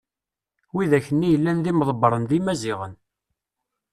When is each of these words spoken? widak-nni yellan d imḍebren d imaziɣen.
widak-nni 0.75 1.27
yellan 1.31 1.59
d 1.63 1.65
imḍebren 1.71 2.23
d 2.29 2.31
imaziɣen. 2.39 2.93